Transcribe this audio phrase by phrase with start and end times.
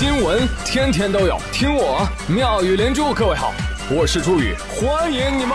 [0.00, 3.12] 新闻天天都有，听我妙语连珠。
[3.12, 3.52] 各位好，
[3.90, 5.54] 我是朱宇，欢迎你们！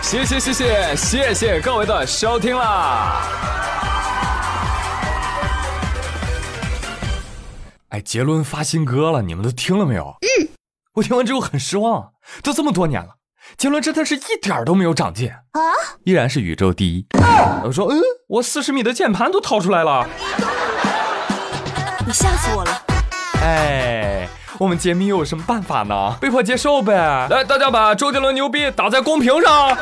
[0.00, 3.20] 谢谢谢谢谢谢各位的收听啦！
[7.90, 10.16] 哎，杰伦发新歌了，你们都听了没有？
[10.22, 10.48] 嗯，
[10.94, 13.10] 我听完之后很失望，都这么多年了。
[13.56, 15.60] 杰伦真的是一点都没有长进啊，
[16.04, 17.06] 依然是宇宙第一。
[17.62, 20.06] 我说，嗯，我四十米的键盘都掏出来了，
[22.06, 22.82] 你吓死我了！
[23.42, 24.28] 哎，
[24.58, 26.16] 我们杰米有什么办法呢？
[26.20, 26.94] 被迫接受呗。
[27.30, 29.76] 来，大家把周杰伦牛逼打在公屏上。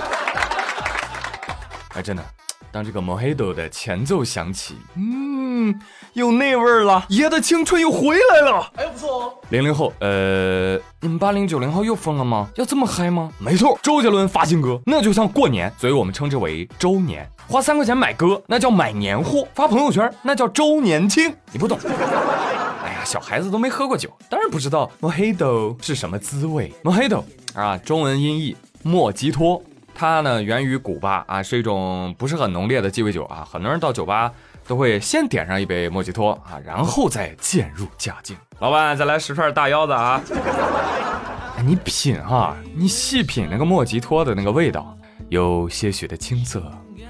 [1.94, 2.24] 哎，真的。
[2.70, 5.78] 当这个 Mojito 的前奏响起，嗯，
[6.14, 9.34] 有那味儿了，爷的青春又回来了，哎，不错哦。
[9.48, 12.48] 零零后，呃，你们八零九零后又疯了吗？
[12.56, 13.30] 要这么嗨吗？
[13.38, 17.26] 没错，周杰伦发新歌，那就像过年，所以我们称之为周年。
[17.48, 21.34] 花三块钱买歌，那叫买年货；发朋友圈，那叫周年庆。
[21.50, 21.78] 你不懂？
[21.82, 26.70] 哎呀，小孩子都没喝过酒，当然不知道 Mojito 是什么滋味。
[26.84, 27.22] Mojito
[27.54, 29.62] 啊，中文音译莫吉托。
[29.94, 33.46] 它呢源于古巴啊，是一种不是很浓烈的鸡尾酒啊。
[33.50, 34.32] 很多人到酒吧
[34.66, 38.36] 都会先点上一杯莫吉托啊，然后再渐入佳境。
[38.58, 40.20] 老板，再来十串大腰子啊！
[41.58, 44.96] 哎，你品哈，你细品那个莫吉托的那个味道，
[45.28, 46.62] 有些许的青涩，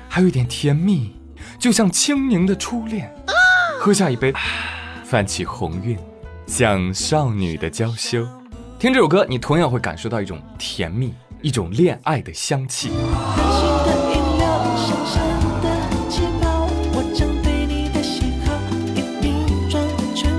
[0.08, 1.14] 还有一点甜蜜，
[1.58, 3.14] 就像轻盈的初恋。
[3.78, 4.33] 喝下一杯，
[5.05, 5.98] 泛起红晕，
[6.47, 8.27] 像少女的娇羞。
[8.78, 11.14] 听这首歌，你同样会感受到一种甜蜜。
[11.43, 12.91] 一种恋爱的香气。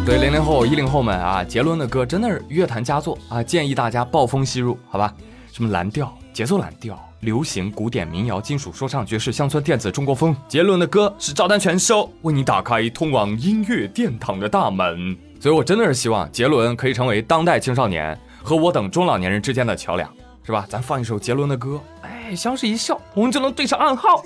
[0.06, 3.42] 对零零后、一零后们啊，杰伦的歌真的是乐坛佳作啊！
[3.42, 5.14] 建议大家暴风吸入，好吧？
[5.52, 15.18] 什么蓝调、节奏蓝调、流行、古典、民谣、金属、说唱、爵士、乡村、电子、中国风，杰伦的歌是照单全收，为你打开通往音乐殿堂的大门。
[15.40, 20.10] 所以我真的是希望杰伦可以成为当代青少年和我等中老年人之间的桥梁。
[20.46, 20.66] 是吧？
[20.70, 24.22] 咱放一首杰伦的歌，哎，相视一笑，我们就能对上暗号。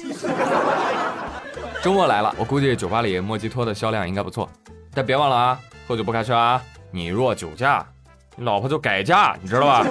[1.81, 4.49] 周末来了，我估计酒吧里莫吉托的销量应该不错。
[4.93, 6.61] 但别忘了啊，喝酒不开车啊！
[6.89, 7.85] 你若酒驾，
[8.35, 9.85] 你老婆就改嫁，你知道吧？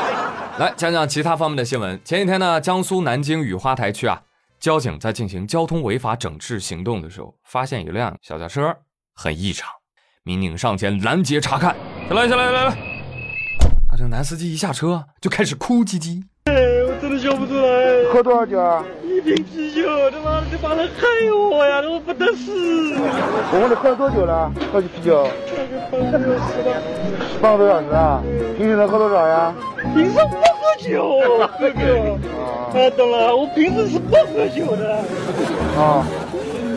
[0.58, 1.98] 来讲讲其他方面的新闻。
[2.04, 4.20] 前几天呢，江苏南京雨花台区啊，
[4.60, 8.76] 交警在进行交通违法整治行动的时候，发现一辆小轿车
[9.14, 9.70] 很异常，
[10.22, 11.74] 民警上前拦截查看，
[12.10, 12.89] 下来，下来，来来。
[13.96, 16.22] 这个男司机一下车就开始哭唧唧。
[16.44, 16.54] 哎，
[16.88, 18.12] 我真的笑不出来。
[18.12, 18.82] 喝多少酒啊？
[19.04, 22.94] 一瓶啤酒，他妈的这帮人害我呀，我不得死。
[23.52, 24.50] 我问你喝了多久了？
[24.72, 25.28] 喝啤酒？
[25.92, 26.82] 半个多小时了。
[27.42, 28.22] 半个多小时啊？
[28.56, 29.54] 平时能喝多少呀？
[29.94, 31.20] 平时不喝酒，
[31.58, 32.18] 喝酒。
[32.72, 34.96] 啊，懂了，我平时是不喝酒的。
[35.76, 36.06] 啊。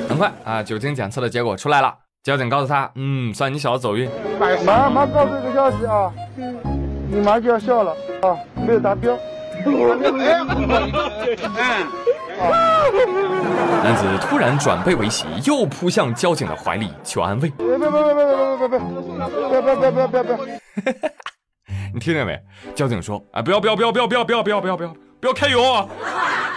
[0.10, 4.10] 很快啊，酒精检测的结果出来了，交警告诉他，嗯，算你小子走运。
[4.40, 6.12] 马上马上告诉你个消息啊。
[7.14, 7.92] 你马上就要笑了
[8.24, 8.36] 啊！
[8.56, 9.16] 没有达标。
[13.84, 17.50] 男子突然转背为袭，又扑向交警的怀里求安慰。
[17.52, 18.26] 别别别别别
[18.58, 18.80] 别别别
[19.62, 20.38] 别别别别别别！
[21.94, 22.42] 你听见没？
[22.74, 25.62] 交警说：“啊，不要不要不要不要不要不要不要不要不要不要开油！”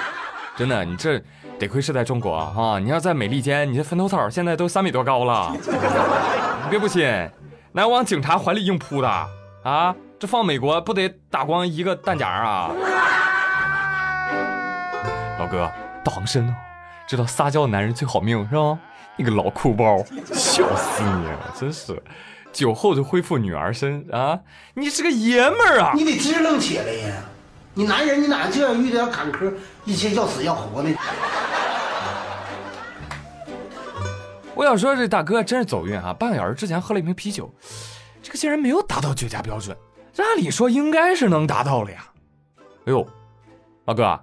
[0.56, 1.22] 真的，你这
[1.58, 2.78] 得亏是在中国啊！
[2.78, 5.52] 你要在美利坚，你这坟头草现在都三米多高了。
[6.70, 7.06] 别不信，
[7.72, 9.08] 那往警察怀里硬扑的
[9.62, 9.94] 啊！
[10.18, 12.72] 这放美国不得打光一个弹夹啊！
[15.38, 15.70] 老哥，
[16.02, 16.54] 当身哦，
[17.06, 18.78] 知道撒娇的男人最好命是吧？
[19.16, 19.98] 你个老哭包，
[20.32, 22.02] 笑死你了，真是！
[22.50, 24.40] 酒后就恢复女儿身啊！
[24.72, 25.92] 你是个爷们儿啊！
[25.94, 27.16] 你得支棱起来呀！
[27.74, 29.52] 你男人你哪这样遇点坎坷，
[29.84, 30.96] 一些要死要活呢？
[34.54, 36.14] 我想说这大哥真是走运啊！
[36.14, 37.52] 半个小时之前喝了一瓶啤酒，
[38.22, 39.76] 这个竟然没有达到酒驾标准。
[40.22, 42.06] 按理说应该是能达到了呀！
[42.86, 43.06] 哎呦，
[43.84, 44.18] 老哥，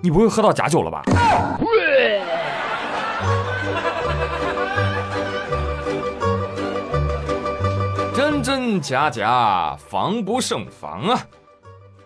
[0.00, 1.02] 你不会喝到假酒了吧？
[8.14, 11.26] 真真假假，防不胜防啊！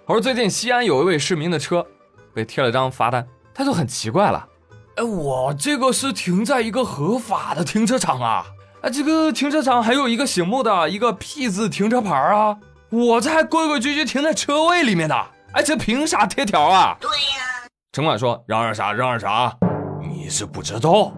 [0.06, 1.86] 而最近西安有一位市民的车
[2.34, 4.48] 被贴了张罚单，他就很奇怪了，
[4.96, 8.44] 哎，我这个是停在一个合法的停车场啊，
[8.82, 12.58] 啊，这个停车场还有一个醒目的一个 P 字停车牌啊。
[12.92, 15.16] 我这还规规矩矩停在车位里面的，
[15.54, 16.94] 哎，这凭啥贴条啊？
[17.00, 17.66] 对呀。
[17.90, 19.56] 城管说嚷嚷啥嚷嚷啥，
[20.02, 21.10] 你是不知道，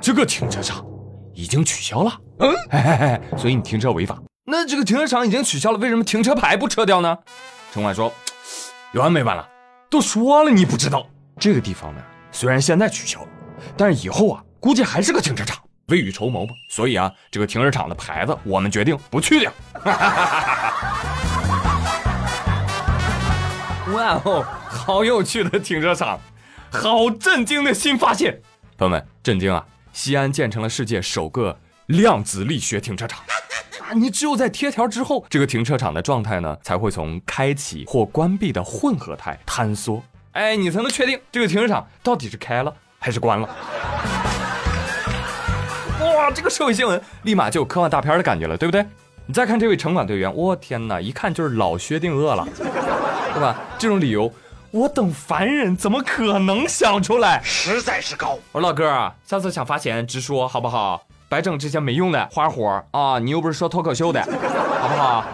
[0.00, 0.84] 这个停车场
[1.32, 2.12] 已经取消了。
[2.40, 4.18] 嗯，嘿嘿嘿，所以你停车违法。
[4.44, 7.16] 那这个停车场已经取消了，为什么停车牌不撤掉呢？
[7.72, 8.12] 城管说
[8.90, 9.48] 有完没完了？
[9.88, 11.06] 都说了你不知道，
[11.38, 13.28] 这个地方呢，虽然现在取消了，
[13.76, 15.56] 但是以后啊，估计还是个停车场。
[15.90, 19.52] 未雨绸缪嘛，所以啊，这个停车场的牌子我们决定不去掉。
[23.92, 26.18] 哇哦，好有趣的停车场，
[26.70, 28.40] 好震惊的新发现！
[28.78, 29.66] 朋友们，震惊啊！
[29.92, 33.18] 西安建成了世界首个量子力学停车场
[33.80, 33.92] 啊！
[33.92, 40.00] 你只有在贴条之后，这个停车场的状态呢，才会从开启或关闭的混合态坍缩，
[40.32, 43.48] 哎，你才能确定这个停车场到底是开了还是关了。
[46.20, 48.84] 哇，这个社会新闻立马就有科幻大片的感觉了，对不对？
[49.24, 52.46] 你再看这位城管队员，我天哪，一看就是老薛定谔了，
[53.32, 53.56] 对吧？
[53.78, 54.30] 这种理由，
[54.70, 57.40] 我等凡人怎么可能想出来？
[57.42, 58.38] 实在是高。
[58.52, 61.02] 我说老哥，下次想发钱直说好不好？
[61.30, 63.18] 白整这些没用的花活啊！
[63.18, 65.24] 你又不是说脱口秀的，好不好？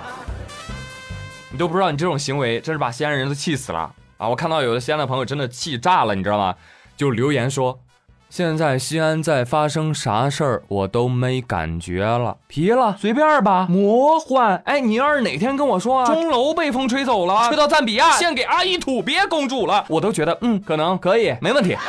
[1.50, 4.28] 你都不知道你这种行为真是把西安人都气死了啊！
[4.28, 6.54] 我看到有的西安的朋友真的气炸了，你知道吗？
[6.96, 7.80] 就留言说。
[8.28, 13.66] 现在西安在发生啥事儿，我都没感觉了，皮了，随便吧。
[13.70, 21.76] 魔幻，哎，你要是哪天跟我说钟楼被风吹走了，吹到赞比亚， 献给阿依土别公主了，我都觉得嗯，可能可以，没问题。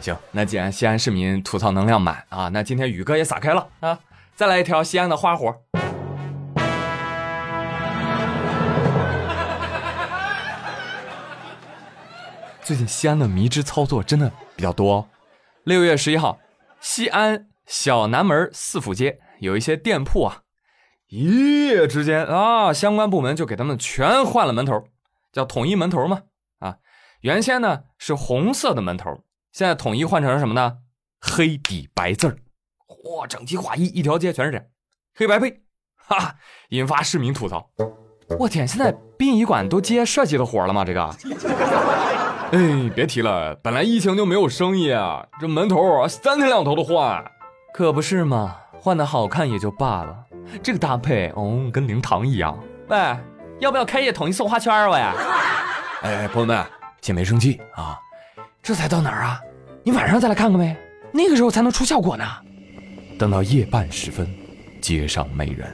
[0.00, 3.98] 行，那既然西安市民吐槽能量满啊，那今天宇哥也撒开了啊，
[4.34, 5.54] 再来一条西安的花活。
[12.68, 15.08] 最近西安的迷之操作真的比较多哦。
[15.64, 16.38] 六月十一号，
[16.80, 20.42] 西安小南门四府街有一些店铺啊，
[21.06, 24.84] 一夜之间啊，相关部门就给他们全换了门头，
[25.32, 26.24] 叫统一门头嘛
[26.58, 26.76] 啊。
[27.22, 29.18] 原先呢是红色的门头，
[29.50, 30.80] 现在统一换成了什么呢？
[31.22, 32.36] 黑底白字儿，
[32.86, 34.66] 嚯，整齐划一，一条街全是这样，
[35.14, 35.62] 黑白配，
[35.96, 36.34] 哈，
[36.68, 37.70] 引发市民吐槽。
[38.38, 40.84] 我天，现在殡仪馆都接设计的活了吗？
[40.84, 41.10] 这个？
[42.50, 47.22] 哎，别提了，本来疫情就没有生意啊，这门头三天两头的换，
[47.74, 48.56] 可不是嘛？
[48.80, 50.16] 换的好看也就罢了，
[50.62, 52.58] 这个搭配哦，跟灵堂一样。
[52.88, 52.96] 喂，
[53.58, 54.88] 要不要开业统一送花圈啊？
[54.88, 56.64] 喂，哎，朋友们，
[57.02, 57.98] 先别生气啊，
[58.62, 59.40] 这才到哪儿啊？
[59.82, 60.74] 你晚上再来看看呗，
[61.12, 62.24] 那个时候才能出效果呢。
[63.18, 64.26] 等到夜半时分，
[64.80, 65.68] 街上没人，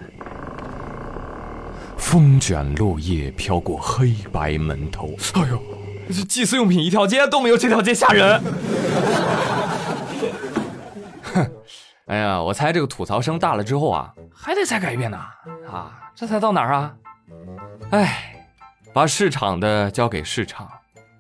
[1.96, 5.62] 风卷落叶飘过黑白门头，哎呦！
[6.08, 8.40] 这祭祀用品一条街都没有这条街吓人。
[11.22, 11.50] 哼，
[12.06, 15.18] 哎呀，我猜这个吐槽声大了之后啊，还得再改变呢。
[15.70, 16.92] 啊，这才到哪儿啊？
[17.90, 18.36] 哎，
[18.92, 20.68] 把市场的交给市场，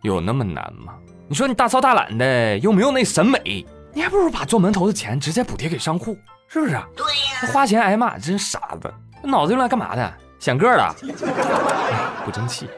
[0.02, 0.94] 有那么难吗？
[1.28, 6.16] 你说你大操大揽的，又没有那审美，你还不如把做门头的钱直接补贴给商户，
[6.48, 6.72] 是不是？
[6.94, 7.52] 对呀。
[7.52, 8.92] 花钱挨骂，真傻子，
[9.22, 10.14] 脑子用来干嘛的？
[10.38, 10.94] 显个的，
[12.24, 12.68] 不争气。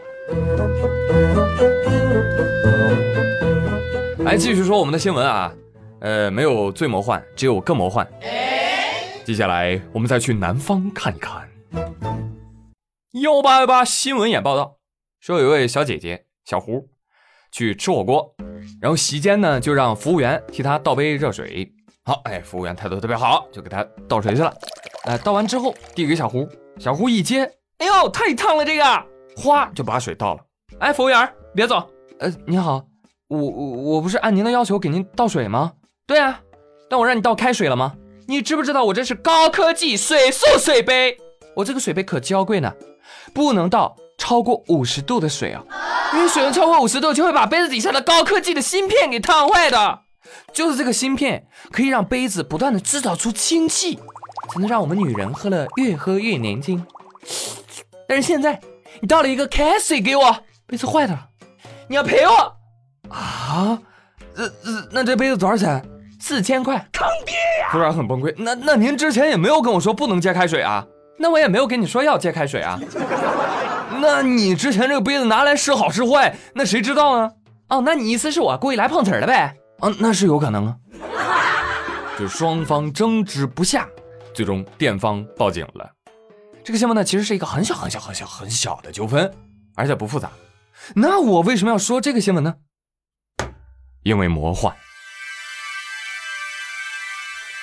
[4.24, 5.54] 来继续说我们的新闻啊，
[6.00, 8.06] 呃，没有最魔幻，只有更魔幻。
[9.24, 11.48] 接下来我们再去南方看一看。
[13.22, 14.78] 幺八幺八新闻眼报道
[15.20, 16.88] 说，有一位小姐姐小胡
[17.52, 18.34] 去吃火锅，
[18.80, 21.72] 然后席间呢就让服务员替她倒杯热水。
[22.04, 24.52] 好，哎，服务员态度特别好，就给她倒水去了。
[25.04, 27.44] 哎，倒完之后递给小胡，小胡一接，
[27.78, 29.15] 哎呦，太烫了这个。
[29.36, 30.40] 哗就把水倒了。
[30.80, 31.88] 哎，服务员，别走。
[32.18, 32.82] 呃，你好，
[33.28, 35.74] 我我我不是按您的要求给您倒水吗？
[36.06, 36.40] 对啊，
[36.88, 37.94] 但我让你倒开水了吗？
[38.26, 41.16] 你知不知道我这是高科技水速水杯？
[41.54, 42.72] 我这个水杯可娇贵呢，
[43.34, 45.62] 不能倒超过五十度的水啊，
[46.14, 50.00] 因为水温超过五十度就会把杯子底下的高科技的芯片给烫坏的。
[50.52, 53.96] 就是这个芯片可以让杯子不断的制造出氢气，
[54.52, 56.84] 才能让我们女人喝了越喝越年轻。
[58.08, 58.60] 但是现在。
[59.00, 60.36] 你倒了一个开水给我，
[60.66, 61.28] 杯子坏了，
[61.88, 63.78] 你要赔我啊？
[64.34, 65.82] 这这那这杯子多少钱？
[66.18, 67.68] 四千块，坑爹呀！
[67.70, 68.34] 突然很崩溃。
[68.38, 70.84] 那那您之前也没有跟我说不能接开水啊？
[71.18, 72.78] 那我也没有跟你说要接开水啊？
[74.00, 77.30] 那你之前这个杯子拿来是好是坏，那谁知道呢？
[77.68, 79.54] 哦，那你意思是我故意来碰瓷儿的呗？
[79.80, 80.74] 哦，那是有可能啊。
[82.18, 83.86] 就双方争执不下，
[84.34, 85.90] 最终店方报警了。
[86.66, 89.32] 这个新闻呢，其实是一个很小很小很小很小的纠纷，
[89.76, 90.32] 而且不复杂。
[90.96, 92.56] 那我为什么要说这个新闻呢？
[94.02, 94.74] 因为魔幻。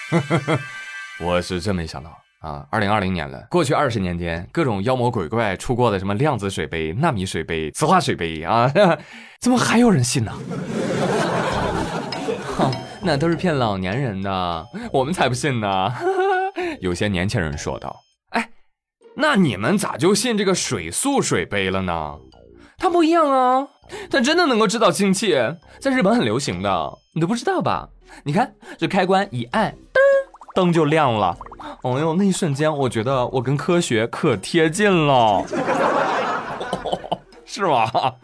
[1.20, 2.66] 我是真没想到啊！
[2.72, 8.72] 二零二零年了，过去二十年间，各种妖魔鬼怪出过的什么量子水杯、纳米水杯、磁化水杯啊，
[9.42, 10.32] 怎么还有人信呢？
[13.04, 15.94] 那都是骗老年人的，我们才不信呢！
[16.80, 17.94] 有些年轻人说道。
[19.16, 22.18] 那你们咋就信这个水素水杯了呢？
[22.78, 23.68] 它不一样啊，
[24.10, 25.36] 它真的能够制造氢气，
[25.80, 27.88] 在日本很流行的，你都不知道吧？
[28.24, 30.00] 你看这开关一按，噔，
[30.56, 31.38] 灯就亮了。
[31.84, 35.46] 哦呦，那一瞬间，我觉得我跟科学可贴近了，
[37.46, 38.16] 是吧？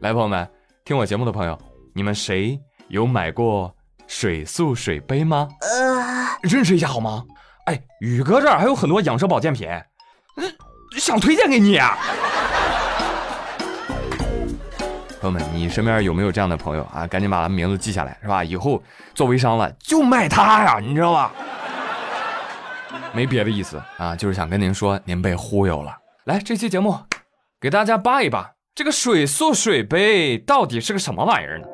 [0.00, 0.48] 来，朋友们，
[0.84, 1.56] 听我节目的朋友，
[1.94, 3.72] 你们谁有买过
[4.06, 5.48] 水素水杯吗？
[5.60, 7.24] 呃，认识一下好吗？
[7.66, 9.84] 哎，宇哥这儿还有很多养生保健品，嗯，
[10.98, 11.98] 想推荐给你啊。
[15.20, 17.06] 朋友们，你身边有没有这样的朋友啊？
[17.06, 18.42] 赶紧把他名字记下来，是吧？
[18.42, 18.82] 以后
[19.14, 21.30] 做微商了就卖他呀，你知道吧？
[23.12, 25.94] 没别的意思啊，就是想跟您说，您被忽悠了。
[26.24, 26.96] 来，这期节目
[27.60, 31.66] 给大家扒一扒，这个水素水杯到底是个什么玩意儿呢？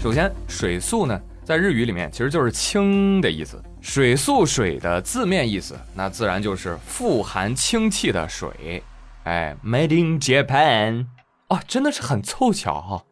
[0.00, 1.20] 首先，水素呢，
[1.52, 3.62] 在日语里面其实就是氢的意思。
[3.82, 8.82] 水素水的字面意思，那自然就是富含氢气的水。
[9.24, 11.04] 哎，Made in Japan，
[11.48, 13.04] 哦，真的是很凑巧哈。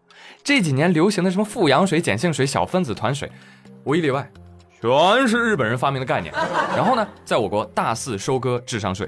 [0.42, 3.30] 这几年流行的什么富氧水、碱性水、小分子团水，
[3.85, 4.26] 无一例外，
[4.80, 6.32] 全是日本人发明的概念。
[6.75, 9.06] 然后呢，在我国大肆收割智商税。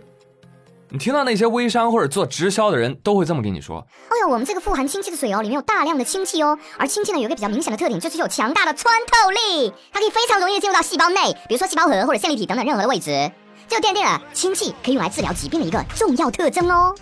[0.92, 3.82] 你听到那些微商或者做直销的人都会这么跟你说
[4.12, 6.58] ：“哎呦，我们这个富含氢气的水哦，里面有大量的氢气哦。
[6.76, 13.32] 而氢气呢，有一个比较明显的特点，就是有强大的穿透力，它可以非常容易进入到细胞内，比如说细胞核或者线粒体等等任何的位置，
[13.68, 16.94] 就奠定了氢气可以用来治疗疾病的一个重要特征哦。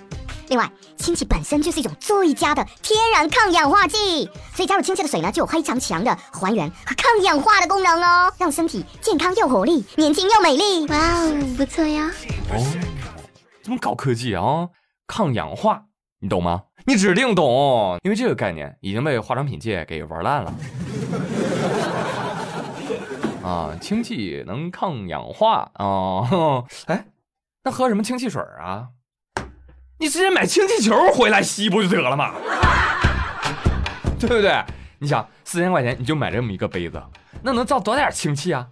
[0.46, 10.86] 另外，氢气本身就是一种最佳的天然抗氧化剂，所以加入氢气的水呢，就有非常强的还原和抗氧化的功能哦，让身体健康又活力，年轻又美丽。
[10.86, 12.08] 哇哦，不错呀。
[12.52, 12.89] 哦。
[13.62, 14.68] 这么高科技啊，
[15.06, 15.84] 抗氧化，
[16.20, 16.64] 你懂吗？
[16.86, 20.54] 你指定懂，因为这个概念已经被化妆品界给玩烂了。
[23.44, 26.64] 啊，氢气能抗氧化啊？
[26.88, 27.04] 哎，
[27.64, 28.88] 那喝什么氢气水啊？
[29.98, 32.32] 你直接买氢气球回来吸不就得了吗？
[34.18, 34.64] 对不对？
[34.98, 37.02] 你想，四千块钱你就买这么一个杯子，
[37.42, 38.66] 那能造多点氢气啊？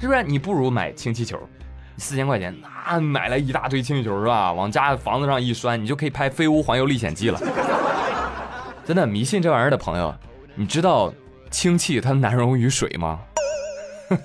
[0.00, 0.22] 是不是？
[0.22, 1.38] 你不如买氢气球。
[1.98, 4.52] 四千块钱，那买了一大堆氢气球是吧？
[4.52, 7.40] 往家房子上一拴，你就可以拍《飞屋环游历险记》了。
[8.84, 10.14] 真的迷信这玩意儿的朋友，
[10.54, 11.12] 你知道
[11.50, 13.20] 氢气它难溶于水吗？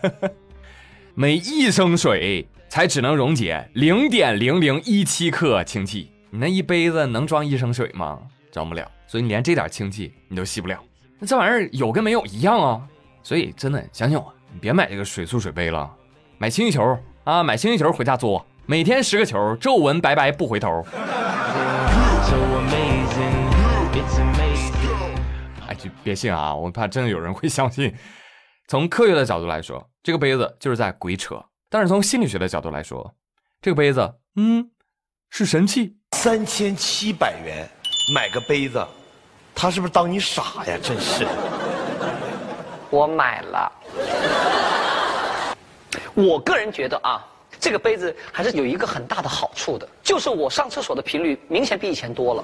[1.16, 8.20] 每一升水才只能溶解零点零零一七克氢气，你那一杯子能装一升水吗？
[8.52, 10.78] 装不了，所以你连这点氢气你都吸不了。
[11.18, 12.82] 那这玩意儿有跟没有一样啊！
[13.24, 15.92] 所以真的相信我，你别买这个水素水杯了，
[16.38, 16.98] 买氢气球。
[17.24, 20.84] 啊，买星星球回家做，每天十个球，皱纹白白不回头。
[25.68, 27.94] 哎，就别信啊，我怕真的有人会相信。
[28.68, 31.36] 从科学的角度来说，这个杯子就是在鬼扯；
[31.70, 33.14] 但是从心理学的角度来说，
[33.62, 34.72] 这个杯子，嗯，
[35.30, 35.98] 是神器。
[36.14, 37.70] 三千七百元
[38.16, 38.84] 买个杯子，
[39.54, 40.76] 他是不是当你傻呀？
[40.82, 41.28] 真是。
[42.90, 43.72] 我买了。
[46.14, 47.26] 我个人觉得啊，
[47.60, 52.44] 这个杯子还是有一个很大的好处的，就是我上厕所的频率明显比以前多了。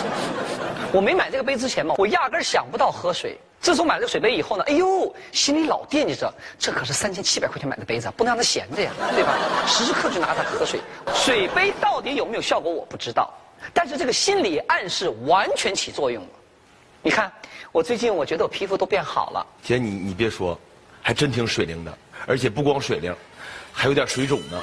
[0.92, 3.38] 我没买这个杯之前嘛，我压根儿想不到喝水。
[3.60, 9.38] 自从买这个水杯以后呢，哎呦，心里老惦记着，这可是三千七百块钱买的杯子，不能让它闲着呀，对吧？
[9.66, 10.80] 时时刻就拿它喝水。
[11.14, 13.32] 水杯到底有没有效果我不知道，
[13.72, 16.28] 但是这个心理暗示完全起作用了。
[17.02, 17.32] 你看，
[17.72, 19.46] 我最近我觉得我皮肤都变好了。
[19.62, 20.58] 姐，你你别说，
[21.00, 21.98] 还真挺水灵的。
[22.26, 23.14] 而且不光水灵，
[23.72, 24.60] 还有点水肿呢。